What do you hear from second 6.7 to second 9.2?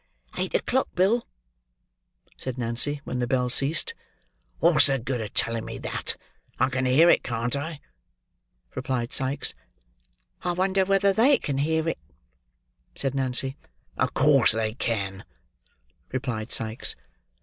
hear it, can't I!" replied